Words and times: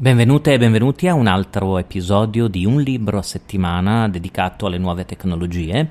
Benvenute 0.00 0.54
e 0.54 0.58
benvenuti 0.58 1.08
a 1.08 1.14
un 1.14 1.26
altro 1.26 1.76
episodio 1.76 2.48
di 2.48 2.64
Un 2.64 2.80
libro 2.80 3.18
a 3.18 3.22
settimana 3.22 4.08
dedicato 4.08 4.64
alle 4.64 4.78
nuove 4.78 5.04
tecnologie. 5.04 5.90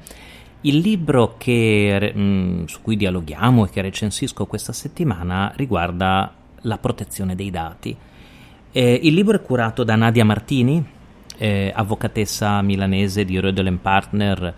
Il 0.62 0.78
libro 0.80 1.36
che, 1.38 2.12
mm, 2.18 2.64
su 2.66 2.82
cui 2.82 2.98
dialoghiamo 2.98 3.66
e 3.66 3.70
che 3.70 3.82
recensisco 3.82 4.48
questa 4.48 4.74
settimana 4.74 5.54
riguarda 5.56 6.34
la 6.62 6.78
protezione 6.80 7.36
dei 7.36 7.52
dati. 7.52 7.96
Eh, 8.72 9.00
il 9.04 9.14
libro 9.14 9.38
è 9.38 9.42
curato 9.42 9.84
da 9.84 9.96
Nadia 9.96 10.26
Martini, 10.26 10.84
eh, 11.38 11.72
avvocatessa 11.74 12.62
milanese 12.64 13.24
di 13.24 13.40
Rödel 13.40 13.78
Partner, 13.78 14.56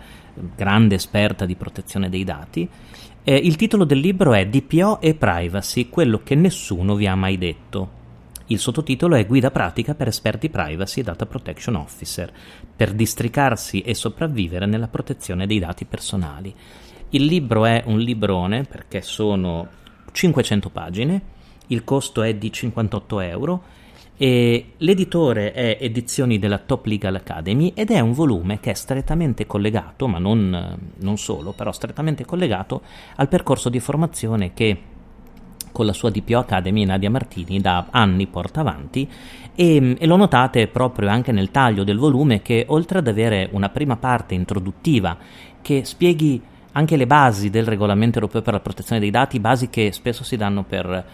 grande 0.56 0.94
esperta 0.94 1.44
di 1.44 1.56
protezione 1.56 2.08
dei 2.08 2.24
dati. 2.24 2.68
Eh, 3.24 3.36
il 3.36 3.54
titolo 3.54 3.84
del 3.84 4.00
libro 4.00 4.34
è 4.34 4.48
DPO 4.48 5.00
e 5.00 5.14
Privacy, 5.14 5.88
quello 5.88 6.22
che 6.24 6.34
nessuno 6.34 6.96
vi 6.96 7.06
ha 7.06 7.14
mai 7.14 7.38
detto. 7.38 8.00
Il 8.46 8.58
sottotitolo 8.58 9.14
è 9.14 9.24
Guida 9.24 9.52
pratica 9.52 9.94
per 9.94 10.08
esperti 10.08 10.50
privacy 10.50 11.00
e 11.00 11.04
data 11.04 11.24
protection 11.24 11.76
officer, 11.76 12.32
per 12.74 12.92
districarsi 12.92 13.80
e 13.82 13.94
sopravvivere 13.94 14.66
nella 14.66 14.88
protezione 14.88 15.46
dei 15.46 15.60
dati 15.60 15.84
personali. 15.84 16.52
Il 17.10 17.24
libro 17.26 17.64
è 17.64 17.84
un 17.86 18.00
librone 18.00 18.64
perché 18.64 19.02
sono 19.02 19.68
500 20.10 20.70
pagine, 20.70 21.22
il 21.72 21.84
costo 21.84 22.22
è 22.22 22.34
di 22.34 22.52
58 22.52 23.20
euro 23.20 23.62
e 24.16 24.74
l'editore 24.76 25.52
è 25.52 25.78
Edizioni 25.80 26.38
della 26.38 26.58
Top 26.58 26.86
Legal 26.86 27.14
Academy 27.16 27.72
ed 27.74 27.90
è 27.90 27.98
un 27.98 28.12
volume 28.12 28.60
che 28.60 28.70
è 28.70 28.74
strettamente 28.74 29.46
collegato, 29.46 30.06
ma 30.06 30.18
non, 30.18 30.78
non 30.98 31.16
solo, 31.16 31.52
però 31.52 31.72
strettamente 31.72 32.24
collegato 32.24 32.82
al 33.16 33.28
percorso 33.28 33.68
di 33.68 33.80
formazione 33.80 34.52
che 34.54 34.80
con 35.72 35.86
la 35.86 35.94
sua 35.94 36.10
DPO 36.10 36.38
Academy 36.38 36.84
Nadia 36.84 37.10
Martini 37.10 37.58
da 37.58 37.86
anni 37.90 38.26
porta 38.26 38.60
avanti 38.60 39.08
e, 39.54 39.96
e, 39.98 40.06
lo 40.06 40.16
notate 40.16 40.68
proprio 40.68 41.08
anche 41.08 41.32
nel 41.32 41.50
taglio 41.50 41.82
del 41.82 41.96
volume 41.96 42.42
che 42.42 42.66
oltre 42.68 42.98
ad 42.98 43.08
avere 43.08 43.48
una 43.52 43.70
prima 43.70 43.96
parte 43.96 44.34
introduttiva 44.34 45.16
che 45.62 45.84
spieghi 45.84 46.42
anche 46.72 46.96
le 46.96 47.06
basi 47.06 47.50
del 47.50 47.66
regolamento 47.66 48.18
europeo 48.18 48.42
per 48.42 48.54
la 48.54 48.60
protezione 48.60 49.00
dei 49.00 49.10
dati, 49.10 49.40
basi 49.40 49.68
che 49.68 49.92
spesso 49.92 50.24
si 50.24 50.36
danno 50.36 50.62
per, 50.62 51.04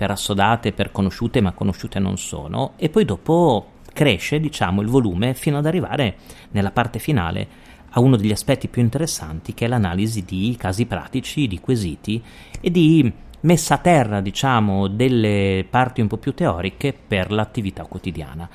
per 0.00 0.10
assodate, 0.10 0.72
per 0.72 0.92
conosciute, 0.92 1.42
ma 1.42 1.52
conosciute 1.52 1.98
non 1.98 2.16
sono, 2.16 2.72
e 2.76 2.88
poi 2.88 3.04
dopo 3.04 3.72
cresce 3.92 4.40
diciamo 4.40 4.80
il 4.80 4.88
volume 4.88 5.34
fino 5.34 5.58
ad 5.58 5.66
arrivare 5.66 6.16
nella 6.52 6.70
parte 6.70 6.98
finale 6.98 7.46
a 7.90 8.00
uno 8.00 8.16
degli 8.16 8.30
aspetti 8.30 8.68
più 8.68 8.80
interessanti 8.80 9.52
che 9.52 9.66
è 9.66 9.68
l'analisi 9.68 10.24
di 10.24 10.56
casi 10.58 10.86
pratici, 10.86 11.46
di 11.46 11.60
quesiti 11.60 12.22
e 12.62 12.70
di 12.70 13.12
messa 13.40 13.74
a 13.74 13.78
terra, 13.78 14.22
diciamo, 14.22 14.88
delle 14.88 15.66
parti 15.68 16.00
un 16.00 16.06
po' 16.06 16.16
più 16.16 16.32
teoriche 16.32 16.94
per 16.94 17.30
l'attività 17.30 17.84
quotidiana. 17.84 18.48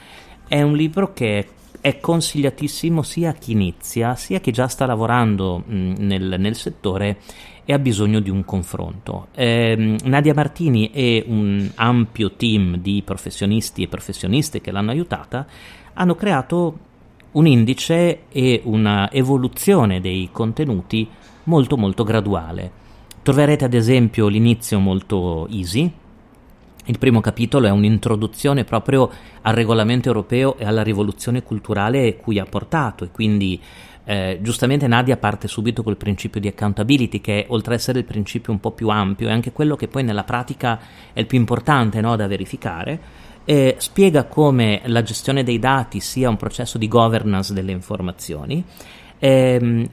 È 0.47 0.59
un 0.63 0.75
libro 0.75 1.13
che 1.13 1.47
è 1.85 1.99
consigliatissimo 1.99 3.03
sia 3.03 3.29
a 3.29 3.33
chi 3.33 3.51
inizia, 3.51 4.15
sia 4.15 4.37
a 4.37 4.39
chi 4.39 4.51
già 4.51 4.67
sta 4.67 4.87
lavorando 4.87 5.61
mh, 5.63 5.93
nel, 5.99 6.35
nel, 6.39 6.55
settore 6.55 7.17
e 7.63 7.73
ha 7.73 7.77
bisogno 7.77 8.21
di 8.21 8.31
un 8.31 8.43
confronto. 8.43 9.27
Eh, 9.35 9.95
Nadia 10.03 10.33
Martini 10.33 10.89
e 10.89 11.23
un 11.27 11.69
ampio 11.75 12.31
team 12.31 12.77
di 12.77 13.03
professionisti 13.05 13.83
e 13.83 13.87
professioniste 13.87 14.61
che 14.61 14.71
l'hanno 14.71 14.89
aiutata 14.89 15.45
hanno 15.93 16.15
creato 16.15 16.77
un 17.33 17.45
indice 17.45 18.21
e 18.29 18.61
una 18.63 19.11
evoluzione 19.11 20.01
dei 20.01 20.29
contenuti 20.31 21.07
molto 21.43 21.77
molto 21.77 22.03
graduale. 22.03 22.71
Troverete 23.21 23.63
ad 23.63 23.75
esempio 23.75 24.27
l'inizio 24.27 24.79
molto 24.79 25.47
easy. 25.51 25.91
Il 26.87 26.99
primo 26.99 27.19
capitolo 27.19 27.65
è 27.65 27.71
un'introduzione 27.71 28.63
proprio 28.63 29.09
al 29.41 29.55
regolamento 29.55 30.07
europeo 30.07 30.55
e 30.57 30.65
alla 30.65 30.83
rivoluzione 30.83 31.41
culturale 31.41 32.15
cui 32.15 32.37
ha 32.37 32.45
portato 32.45 33.03
e 33.03 33.09
quindi 33.09 33.59
eh, 34.03 34.37
giustamente 34.41 34.85
Nadia 34.85 35.17
parte 35.17 35.47
subito 35.47 35.81
col 35.81 35.97
principio 35.97 36.39
di 36.39 36.47
accountability 36.47 37.21
che 37.21 37.45
oltre 37.49 37.73
ad 37.73 37.79
essere 37.79 37.99
il 37.99 38.05
principio 38.05 38.53
un 38.53 38.59
po' 38.59 38.71
più 38.71 38.89
ampio 38.89 39.27
è 39.27 39.31
anche 39.31 39.51
quello 39.51 39.75
che 39.75 39.87
poi 39.87 40.03
nella 40.03 40.23
pratica 40.23 40.79
è 41.11 41.19
il 41.19 41.25
più 41.25 41.39
importante 41.39 42.01
no, 42.01 42.15
da 42.15 42.27
verificare. 42.27 43.23
Eh, 43.45 43.75
spiega 43.79 44.25
come 44.25 44.81
la 44.85 45.01
gestione 45.01 45.43
dei 45.43 45.57
dati 45.57 45.99
sia 45.99 46.29
un 46.29 46.37
processo 46.37 46.77
di 46.77 46.87
governance 46.87 47.53
delle 47.53 47.71
informazioni. 47.71 48.63
Eh, 49.17 49.89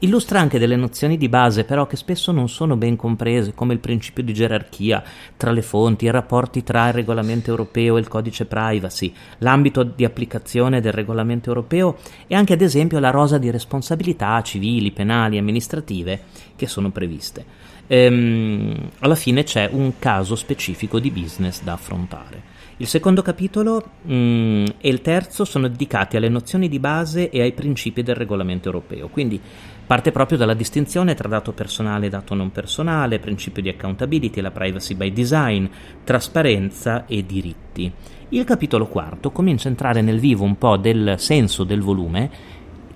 Illustra 0.00 0.38
anche 0.38 0.60
delle 0.60 0.76
nozioni 0.76 1.16
di 1.16 1.28
base 1.28 1.64
però 1.64 1.88
che 1.88 1.96
spesso 1.96 2.30
non 2.30 2.48
sono 2.48 2.76
ben 2.76 2.94
comprese, 2.94 3.52
come 3.52 3.72
il 3.72 3.80
principio 3.80 4.22
di 4.22 4.32
gerarchia 4.32 5.02
tra 5.36 5.50
le 5.50 5.60
fonti, 5.60 6.04
i 6.04 6.10
rapporti 6.10 6.62
tra 6.62 6.86
il 6.86 6.92
regolamento 6.92 7.50
europeo 7.50 7.96
e 7.96 8.00
il 8.00 8.06
codice 8.06 8.44
privacy, 8.44 9.12
l'ambito 9.38 9.82
di 9.82 10.04
applicazione 10.04 10.80
del 10.80 10.92
regolamento 10.92 11.48
europeo 11.48 11.96
e 12.28 12.36
anche 12.36 12.52
ad 12.52 12.60
esempio 12.60 13.00
la 13.00 13.10
rosa 13.10 13.38
di 13.38 13.50
responsabilità 13.50 14.40
civili, 14.42 14.92
penali 14.92 15.34
e 15.34 15.40
amministrative 15.40 16.20
che 16.54 16.68
sono 16.68 16.90
previste. 16.90 17.44
Ehm, 17.88 18.90
alla 19.00 19.16
fine 19.16 19.42
c'è 19.42 19.68
un 19.72 19.98
caso 19.98 20.36
specifico 20.36 21.00
di 21.00 21.10
business 21.10 21.60
da 21.62 21.72
affrontare. 21.72 22.57
Il 22.80 22.86
secondo 22.86 23.22
capitolo 23.22 23.82
mh, 24.02 24.14
mm, 24.14 24.64
e 24.80 24.88
il 24.88 25.00
terzo 25.00 25.44
sono 25.44 25.66
dedicati 25.66 26.16
alle 26.16 26.28
nozioni 26.28 26.68
di 26.68 26.78
base 26.78 27.28
e 27.28 27.40
ai 27.40 27.52
principi 27.52 28.04
del 28.04 28.14
regolamento 28.14 28.68
europeo, 28.68 29.08
quindi 29.08 29.40
parte 29.84 30.12
proprio 30.12 30.38
dalla 30.38 30.54
distinzione 30.54 31.14
tra 31.14 31.26
dato 31.26 31.50
personale 31.50 32.06
e 32.06 32.08
dato 32.08 32.34
non 32.34 32.52
personale, 32.52 33.18
principio 33.18 33.62
di 33.62 33.68
accountability, 33.68 34.40
la 34.40 34.52
privacy 34.52 34.94
by 34.94 35.12
design, 35.12 35.66
trasparenza 36.04 37.04
e 37.06 37.26
diritti. 37.26 37.90
Il 38.28 38.44
capitolo 38.44 38.86
quarto 38.86 39.32
comincia 39.32 39.66
a 39.66 39.70
entrare 39.70 40.00
nel 40.00 40.20
vivo 40.20 40.44
un 40.44 40.56
po' 40.56 40.76
del 40.76 41.14
senso 41.18 41.64
del 41.64 41.80
volume, 41.80 42.30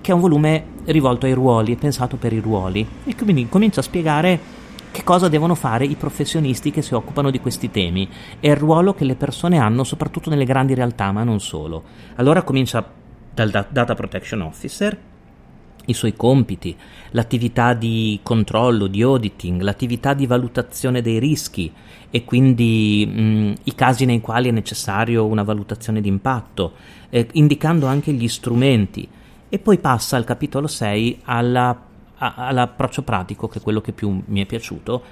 che 0.01 0.13
è 0.13 0.15
un 0.15 0.21
volume 0.21 0.65
rivolto 0.85 1.27
ai 1.27 1.33
ruoli, 1.33 1.75
è 1.75 1.79
pensato 1.79 2.17
per 2.17 2.33
i 2.33 2.39
ruoli, 2.39 2.87
e 3.05 3.17
quindi 3.17 3.49
comincia 3.49 3.81
a 3.81 3.85
spiegare 3.85 4.62
che 4.93 5.03
cosa 5.03 5.29
devono 5.29 5.55
fare 5.55 5.85
i 5.85 5.97
professionisti 5.97 6.71
che 6.71 6.83
si 6.83 6.95
occupano 6.95 7.31
di 7.31 7.41
questi 7.41 7.71
temi 7.71 8.09
e 8.39 8.51
il 8.51 8.57
ruolo 8.57 8.95
che 8.95 9.05
le 9.05 9.17
persone 9.17 9.59
hanno 9.59 9.83
soprattutto 9.83 10.31
nelle 10.31 10.45
grandi 10.45 10.75
realtà, 10.75 11.11
ma 11.11 11.25
non 11.25 11.41
solo. 11.41 11.83
Allora 12.17 12.43
comincia 12.43 12.87
dal 13.35 13.67
Data 13.71 13.95
Protection 13.95 14.43
Officer, 14.43 14.99
i 15.87 15.95
suoi 15.95 16.15
compiti, 16.15 16.77
l'attività 17.11 17.75
di 17.75 18.21
controllo, 18.23 18.87
di 18.87 19.03
auditing, 19.03 19.63
l'attività 19.63 20.15
di 20.15 20.27
valutazione 20.27 21.01
dei 21.01 21.19
rischi 21.19 21.73
e 22.11 22.25
quindi 22.25 23.07
mh, 23.07 23.55
i 23.65 23.75
casi 23.75 24.05
nei 24.05 24.21
quali 24.21 24.49
è 24.49 24.53
necessario 24.53 25.27
una 25.27 25.43
valutazione 25.43 26.01
di 26.01 26.09
impatto, 26.09 26.75
eh, 27.09 27.27
indicando 27.33 27.87
anche 27.87 28.13
gli 28.13 28.29
strumenti. 28.29 29.09
E 29.49 29.59
poi 29.59 29.79
passa 29.79 30.17
al 30.17 30.25
capitolo 30.25 30.67
6 30.67 31.21
alla 31.25 31.91
all'approccio 32.35 33.03
pratico, 33.03 33.49
che 33.49 33.59
è 33.59 33.63
quello 33.63 33.81
che 33.81 33.93
più 33.93 34.23
mi 34.27 34.43
è 34.43 34.47
piaciuto, 34.47 35.03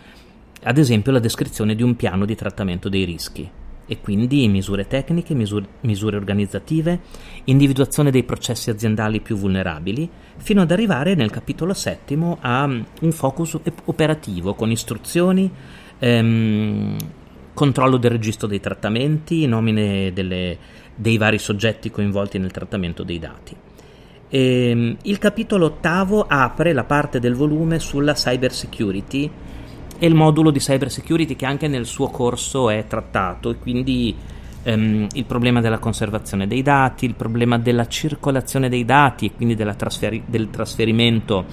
ad 0.62 0.78
esempio 0.78 1.10
la 1.12 1.18
descrizione 1.18 1.74
di 1.74 1.82
un 1.82 1.96
piano 1.96 2.24
di 2.24 2.34
trattamento 2.34 2.88
dei 2.88 3.04
rischi 3.04 3.50
e 3.86 3.98
quindi 4.00 4.46
misure 4.46 4.86
tecniche, 4.86 5.34
misure, 5.34 5.66
misure, 5.80 6.16
organizzative, 6.16 7.00
individuazione 7.44 8.12
dei 8.12 8.22
processi 8.22 8.70
aziendali 8.70 9.20
più 9.20 9.34
vulnerabili, 9.34 10.08
fino 10.36 10.60
ad 10.60 10.70
arrivare 10.70 11.16
nel 11.16 11.30
capitolo 11.30 11.74
settimo 11.74 12.38
a 12.40 12.62
un 12.62 13.10
focus 13.10 13.58
operativo 13.86 14.54
con 14.54 14.70
istruzioni, 14.70 15.50
ehm, 15.98 16.96
controllo 17.52 17.96
del 17.96 18.12
registro 18.12 18.46
dei 18.46 18.60
trattamenti, 18.60 19.44
nomine 19.46 20.12
delle, 20.12 20.56
dei 20.94 21.18
vari 21.18 21.38
soggetti 21.38 21.90
coinvolti 21.90 22.38
nel 22.38 22.52
trattamento 22.52 23.02
dei 23.02 23.18
dati. 23.18 23.56
E, 24.30 24.70
ehm, 24.70 24.96
il 25.02 25.18
capitolo 25.18 25.66
ottavo 25.66 26.24
apre 26.26 26.72
la 26.72 26.84
parte 26.84 27.18
del 27.18 27.34
volume 27.34 27.80
sulla 27.80 28.14
cyber 28.14 28.52
security 28.52 29.30
e 29.98 30.06
il 30.06 30.14
modulo 30.14 30.50
di 30.50 30.60
cyber 30.60 30.90
security 30.90 31.36
che 31.36 31.44
anche 31.44 31.68
nel 31.68 31.84
suo 31.84 32.08
corso 32.08 32.70
è 32.70 32.86
trattato 32.86 33.50
e 33.50 33.58
quindi 33.58 34.14
ehm, 34.62 35.08
il 35.12 35.24
problema 35.24 35.60
della 35.60 35.78
conservazione 35.78 36.46
dei 36.46 36.62
dati, 36.62 37.04
il 37.04 37.14
problema 37.14 37.58
della 37.58 37.86
circolazione 37.86 38.68
dei 38.68 38.84
dati 38.84 39.26
e 39.26 39.32
quindi 39.34 39.56
trasferi- 39.76 40.22
del 40.26 40.48
trasferimento 40.48 41.44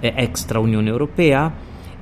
eh, 0.00 0.12
extra 0.16 0.58
Unione 0.58 0.88
Europea, 0.88 1.52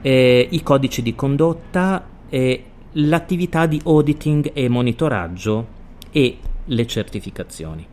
eh, 0.01 0.49
i 0.51 0.63
codici 0.63 1.03
di 1.03 1.15
condotta, 1.15 2.07
eh, 2.29 2.65
l'attività 2.93 3.67
di 3.67 3.81
auditing 3.85 4.53
e 4.55 4.69
monitoraggio 4.69 5.67
e 6.11 6.39
le 6.65 6.87
certificazioni. 6.87 7.87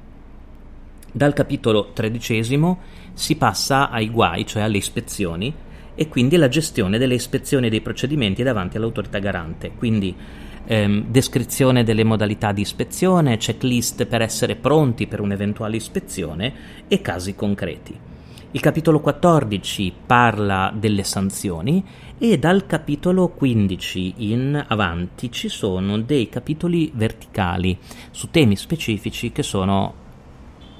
Dal 1.18 1.34
capitolo 1.34 1.94
tredicesimo 1.94 2.78
si 3.14 3.38
passa 3.38 3.90
ai 3.90 4.12
guai, 4.12 4.46
cioè 4.46 4.62
alle 4.62 4.78
ispezioni, 4.78 5.52
e 5.96 6.08
quindi 6.10 6.36
alla 6.36 6.48
gestione 6.48 7.00
delle 7.00 7.16
ispezioni 7.16 7.70
dei 7.70 7.82
procedimenti 7.82 8.44
davanti 8.44 8.78
all'autorità 8.78 9.18
garante. 9.18 9.72
Quindi 9.72 10.16
ehm, 10.64 11.06
descrizione 11.08 11.84
delle 11.84 12.04
modalità 12.04 12.52
di 12.52 12.62
ispezione, 12.62 13.38
checklist 13.38 14.06
per 14.06 14.22
essere 14.22 14.58
pronti 14.58 15.08
per 15.08 15.20
un'eventuale 15.20 15.78
ispezione 15.78 16.54
e 16.88 17.02
casi 17.02 17.34
concreti. 17.34 18.00
Il 18.52 18.60
capitolo 18.60 19.00
14 19.00 19.92
parla 20.06 20.72
delle 20.72 21.04
sanzioni 21.04 21.84
e 22.20 22.38
dal 22.38 22.68
capitolo 22.68 23.30
15 23.30 24.14
in 24.18 24.66
avanti 24.68 25.32
ci 25.32 25.50
sono 25.50 25.98
dei 25.98 26.30
capitoli 26.30 26.92
verticali 26.94 27.76
su 28.12 28.30
temi 28.30 28.56
specifici 28.56 29.32
che 29.32 29.42
sono 29.42 30.06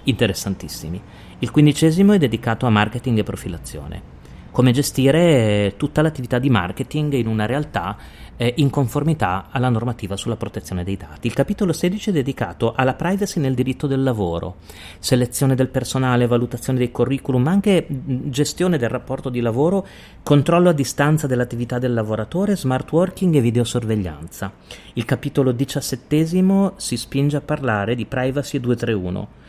interessantissimi. 0.08 1.02
Il 1.40 1.52
quindicesimo 1.52 2.14
è 2.14 2.18
dedicato 2.18 2.66
a 2.66 2.70
marketing 2.70 3.20
e 3.20 3.24
profilazione 3.24 4.16
come 4.58 4.72
gestire 4.72 5.76
tutta 5.78 6.02
l'attività 6.02 6.40
di 6.40 6.50
marketing 6.50 7.14
in 7.14 7.28
una 7.28 7.46
realtà 7.46 7.96
eh, 8.38 8.56
in 8.58 8.72
conformità 8.72 9.50
alla 9.52 9.70
normativa 9.70 10.16
sulla 10.16 10.36
protezione 10.36 10.84
dei 10.84 10.98
dati. 10.98 11.28
Il 11.28 11.34
capitolo 11.34 11.74
16 11.74 12.10
è 12.10 12.14
dedicato 12.14 12.74
alla 12.76 12.96
privacy 12.96 13.40
nel 13.40 13.54
diritto 13.54 13.86
del 13.86 14.02
lavoro, 14.02 14.56
selezione 14.98 15.54
del 15.54 15.68
personale, 15.68 16.26
valutazione 16.26 16.80
dei 16.80 16.90
curriculum, 16.90 17.44
ma 17.44 17.52
anche 17.52 17.86
gestione 17.88 18.80
del 18.80 18.90
rapporto 18.90 19.30
di 19.30 19.42
lavoro, 19.42 19.86
controllo 20.24 20.70
a 20.70 20.74
distanza 20.74 21.28
dell'attività 21.28 21.78
del 21.78 21.94
lavoratore, 21.94 22.56
smart 22.56 22.92
working 22.92 23.36
e 23.36 23.42
videosorveglianza. 23.42 24.52
Il 24.94 25.06
capitolo 25.06 25.52
17 25.52 26.74
si 26.78 26.98
spinge 26.98 27.38
a 27.38 27.42
parlare 27.42 27.94
di 27.94 28.08
privacy 28.08 28.60
231. 28.60 29.46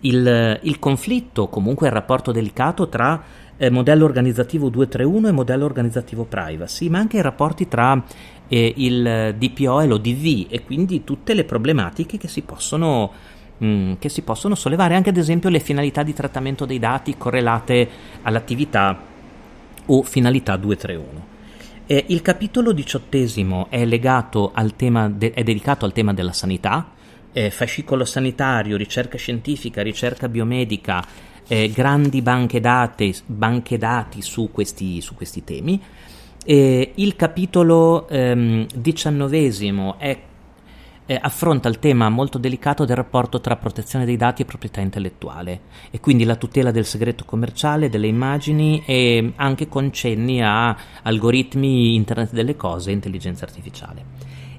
Il, 0.00 0.60
il 0.62 0.78
conflitto, 0.78 1.48
comunque 1.48 1.86
il 1.86 1.92
rapporto 1.92 2.32
delicato 2.32 2.88
tra 2.88 3.22
eh, 3.56 3.70
modello 3.70 4.04
organizzativo 4.04 4.68
231 4.68 5.28
e 5.28 5.32
modello 5.32 5.64
organizzativo 5.64 6.24
privacy, 6.24 6.88
ma 6.88 6.98
anche 6.98 7.16
i 7.16 7.22
rapporti 7.22 7.68
tra 7.68 8.02
eh, 8.48 8.74
il 8.76 9.34
DPO 9.36 9.80
e 9.80 9.86
l'ODV 9.86 10.46
e 10.48 10.64
quindi 10.64 11.04
tutte 11.04 11.34
le 11.34 11.44
problematiche 11.44 12.18
che 12.18 12.28
si 12.28 12.42
possono 12.42 13.10
mm, 13.62 13.94
che 13.98 14.08
si 14.08 14.22
possono 14.22 14.54
sollevare, 14.54 14.94
anche 14.94 15.10
ad 15.10 15.16
esempio 15.16 15.48
le 15.48 15.60
finalità 15.60 16.02
di 16.02 16.12
trattamento 16.12 16.66
dei 16.66 16.78
dati 16.78 17.16
correlate 17.16 17.88
all'attività 18.22 18.98
o 19.86 20.02
finalità 20.02 20.56
231. 20.56 21.34
Eh, 21.88 22.04
il 22.08 22.20
capitolo 22.20 22.72
diciottesimo 22.72 23.68
è, 23.70 23.86
de- 23.86 25.32
è 25.32 25.42
dedicato 25.42 25.84
al 25.84 25.92
tema 25.92 26.12
della 26.12 26.32
sanità, 26.32 26.90
eh, 27.36 27.50
fascicolo 27.50 28.06
sanitario, 28.06 28.78
ricerca 28.78 29.18
scientifica, 29.18 29.82
ricerca 29.82 30.26
biomedica, 30.26 31.04
eh, 31.46 31.68
grandi 31.68 32.22
banche, 32.22 32.60
date, 32.60 33.12
banche 33.26 33.76
dati 33.76 34.22
su 34.22 34.50
questi, 34.50 35.02
su 35.02 35.14
questi 35.14 35.44
temi. 35.44 35.78
Eh, 36.46 36.92
il 36.94 37.14
capitolo 37.14 38.08
ehm, 38.08 38.66
diciannovesimo 38.74 39.98
è, 39.98 40.18
eh, 41.04 41.18
affronta 41.20 41.68
il 41.68 41.78
tema 41.78 42.08
molto 42.08 42.38
delicato 42.38 42.86
del 42.86 42.96
rapporto 42.96 43.38
tra 43.42 43.56
protezione 43.56 44.06
dei 44.06 44.16
dati 44.16 44.40
e 44.40 44.46
proprietà 44.46 44.80
intellettuale 44.80 45.60
e 45.90 46.00
quindi 46.00 46.24
la 46.24 46.36
tutela 46.36 46.70
del 46.70 46.86
segreto 46.86 47.26
commerciale, 47.26 47.90
delle 47.90 48.06
immagini 48.06 48.82
e 48.86 49.34
anche 49.36 49.68
con 49.68 49.92
cenni 49.92 50.42
a 50.42 50.74
algoritmi, 51.02 51.94
internet 51.94 52.32
delle 52.32 52.56
cose 52.56 52.88
e 52.88 52.94
intelligenza 52.94 53.44
artificiale. 53.44 54.15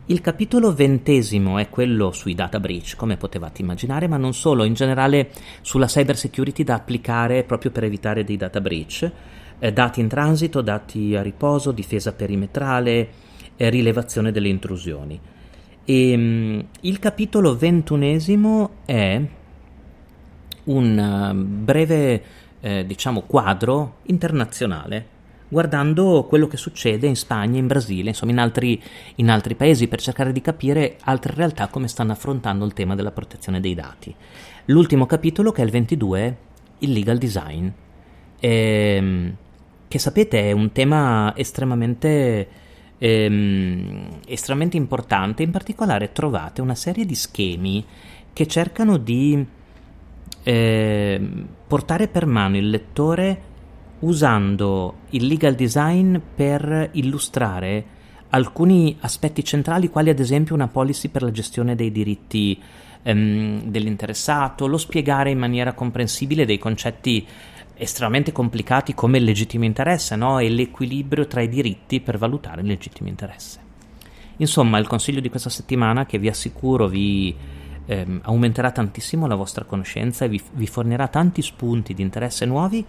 Il 0.09 0.21
capitolo 0.21 0.73
ventesimo 0.73 1.57
è 1.57 1.67
quello 1.67 2.13
sui 2.13 2.33
data 2.33 2.61
breach, 2.61 2.95
come 2.95 3.17
potevate 3.17 3.61
immaginare, 3.61 4.07
ma 4.07 4.15
non 4.15 4.33
solo, 4.33 4.63
in 4.63 4.73
generale 4.73 5.31
sulla 5.59 5.87
cyber 5.87 6.15
security 6.15 6.63
da 6.63 6.75
applicare 6.75 7.43
proprio 7.43 7.71
per 7.71 7.83
evitare 7.83 8.23
dei 8.23 8.37
data 8.37 8.61
breach, 8.61 9.11
eh, 9.59 9.73
dati 9.73 9.99
in 9.99 10.07
transito, 10.07 10.61
dati 10.61 11.13
a 11.13 11.21
riposo, 11.21 11.73
difesa 11.73 12.13
perimetrale, 12.13 13.09
eh, 13.57 13.69
rilevazione 13.69 14.31
delle 14.31 14.47
intrusioni. 14.47 15.19
E, 15.83 16.11
ehm, 16.11 16.21
mh, 16.21 16.65
il 16.81 16.99
capitolo 16.99 17.57
ventunesimo 17.57 18.69
è 18.85 19.21
un 20.63 21.33
uh, 21.33 21.63
breve, 21.65 22.23
eh, 22.61 22.85
diciamo, 22.85 23.23
quadro 23.23 23.97
internazionale 24.03 25.15
guardando 25.47 26.25
quello 26.27 26.47
che 26.47 26.57
succede 26.57 27.07
in 27.07 27.15
Spagna, 27.15 27.57
in 27.57 27.67
Brasile, 27.67 28.09
insomma 28.09 28.31
in 28.31 28.39
altri, 28.39 28.81
in 29.15 29.29
altri, 29.29 29.55
paesi 29.55 29.87
per 29.87 30.01
cercare 30.01 30.31
di 30.31 30.41
capire 30.41 30.97
altre 31.03 31.33
realtà 31.33 31.67
come 31.67 31.87
stanno 31.87 32.11
affrontando 32.11 32.65
il 32.65 32.73
tema 32.73 32.95
della 32.95 33.11
protezione 33.11 33.59
dei 33.59 33.73
dati. 33.73 34.13
L'ultimo 34.65 35.05
capitolo, 35.05 35.51
che 35.51 35.61
è 35.61 35.65
il 35.65 35.71
22, 35.71 36.37
il 36.79 36.91
legal 36.91 37.17
design, 37.17 37.67
ehm, 38.39 39.35
che 39.87 39.99
sapete 39.99 40.49
è 40.49 40.51
un 40.51 40.71
tema 40.73 41.33
estremamente, 41.35 42.47
ehm, 42.97 44.19
estremamente 44.27 44.75
importante, 44.75 45.43
in 45.43 45.51
particolare 45.51 46.11
trovate 46.11 46.61
una 46.61 46.75
serie 46.75 47.05
di 47.05 47.15
schemi 47.15 47.85
che 48.33 48.45
cercano 48.47 48.97
di 48.97 49.45
eh, 50.43 51.21
portare 51.67 52.07
per 52.07 52.25
mano 52.25 52.57
il 52.57 52.69
lettore 52.69 53.55
usando 53.99 54.99
il 55.11 55.25
legal 55.25 55.55
design 55.55 56.17
per 56.35 56.89
illustrare 56.93 57.95
alcuni 58.29 58.97
aspetti 58.99 59.43
centrali, 59.43 59.89
quali 59.89 60.09
ad 60.09 60.19
esempio 60.19 60.55
una 60.55 60.67
policy 60.67 61.07
per 61.07 61.23
la 61.23 61.31
gestione 61.31 61.75
dei 61.75 61.91
diritti 61.91 62.59
ehm, 63.03 63.63
dell'interessato, 63.63 64.67
lo 64.67 64.77
spiegare 64.77 65.31
in 65.31 65.39
maniera 65.39 65.73
comprensibile 65.73 66.45
dei 66.45 66.57
concetti 66.57 67.25
estremamente 67.79 68.31
complicati 68.31 68.93
come 68.93 69.19
il 69.19 69.23
legittimo 69.23 69.63
interesse 69.63 70.15
no? 70.15 70.39
e 70.39 70.49
l'equilibrio 70.49 71.27
tra 71.27 71.41
i 71.41 71.47
diritti 71.47 72.01
per 72.01 72.17
valutare 72.17 72.61
il 72.61 72.67
legittimo 72.67 73.07
interesse. 73.07 73.65
Insomma, 74.37 74.77
il 74.77 74.87
consiglio 74.87 75.19
di 75.19 75.29
questa 75.29 75.49
settimana 75.49 76.05
che 76.05 76.19
vi 76.19 76.27
assicuro 76.27 76.87
vi 76.87 77.35
ehm, 77.87 78.19
aumenterà 78.23 78.69
tantissimo 78.69 79.25
la 79.25 79.33
vostra 79.33 79.65
conoscenza 79.65 80.25
e 80.25 80.29
vi, 80.29 80.39
vi 80.53 80.67
fornirà 80.67 81.07
tanti 81.07 81.41
spunti 81.41 81.95
di 81.95 82.03
interesse 82.03 82.45
nuovi 82.45 82.85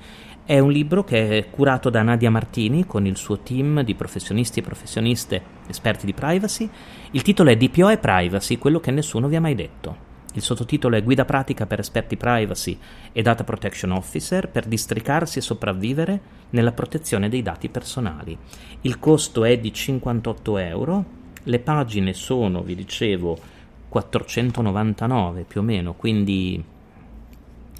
è 0.48 0.58
un 0.60 0.70
libro 0.70 1.04
che 1.04 1.28
è 1.28 1.50
curato 1.50 1.90
da 1.90 2.00
Nadia 2.00 2.30
Martini 2.30 2.86
con 2.86 3.04
il 3.04 3.18
suo 3.18 3.40
team 3.40 3.82
di 3.82 3.94
professionisti 3.94 4.60
e 4.60 4.62
professioniste 4.62 5.42
esperti 5.66 6.06
di 6.06 6.14
privacy. 6.14 6.66
Il 7.10 7.20
titolo 7.20 7.50
è 7.50 7.56
DPO 7.58 7.90
e 7.90 7.98
Privacy, 7.98 8.56
quello 8.56 8.80
che 8.80 8.90
nessuno 8.90 9.28
vi 9.28 9.36
ha 9.36 9.42
mai 9.42 9.54
detto. 9.54 10.06
Il 10.32 10.40
sottotitolo 10.40 10.96
è 10.96 11.02
Guida 11.02 11.26
pratica 11.26 11.66
per 11.66 11.80
esperti 11.80 12.16
privacy 12.16 12.78
e 13.12 13.20
data 13.20 13.44
protection 13.44 13.90
officer 13.90 14.48
per 14.48 14.64
districarsi 14.64 15.36
e 15.36 15.42
sopravvivere 15.42 16.20
nella 16.48 16.72
protezione 16.72 17.28
dei 17.28 17.42
dati 17.42 17.68
personali. 17.68 18.34
Il 18.80 18.98
costo 18.98 19.44
è 19.44 19.58
di 19.58 19.70
58 19.70 20.56
euro, 20.56 21.04
le 21.42 21.58
pagine 21.58 22.14
sono, 22.14 22.62
vi 22.62 22.74
dicevo, 22.74 23.38
499 23.88 25.42
più 25.42 25.60
o 25.60 25.64
meno, 25.64 25.94
quindi 25.94 26.62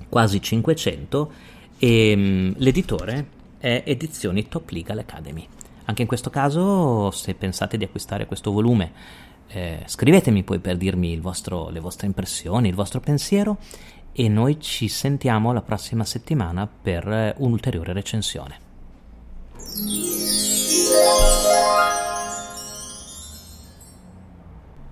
quasi 0.08 0.40
500 0.40 1.32
e 1.78 2.12
um, 2.14 2.54
l'editore 2.56 3.26
è 3.58 3.82
Edizioni 3.86 4.48
Top 4.48 4.70
Legal 4.70 4.98
Academy. 4.98 5.46
Anche 5.84 6.02
in 6.02 6.08
questo 6.08 6.30
caso, 6.30 7.10
se 7.10 7.34
pensate 7.34 7.76
di 7.76 7.84
acquistare 7.84 8.26
questo 8.26 8.50
volume, 8.50 8.92
eh, 9.48 9.82
scrivetemi 9.86 10.42
poi 10.42 10.58
per 10.58 10.76
dirmi 10.76 11.16
vostro, 11.18 11.70
le 11.70 11.80
vostre 11.80 12.06
impressioni, 12.06 12.68
il 12.68 12.74
vostro 12.74 13.00
pensiero 13.00 13.58
e 14.12 14.28
noi 14.28 14.60
ci 14.60 14.88
sentiamo 14.88 15.52
la 15.52 15.62
prossima 15.62 16.04
settimana 16.04 16.66
per 16.68 17.34
un'ulteriore 17.38 17.92
recensione. 17.92 18.66